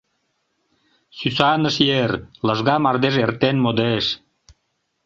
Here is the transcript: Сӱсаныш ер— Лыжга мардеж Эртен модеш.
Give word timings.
Сӱсаныш 1.17 1.75
ер— 2.03 2.11
Лыжга 2.45 2.75
мардеж 2.83 3.15
Эртен 3.25 3.57
модеш. 3.63 4.05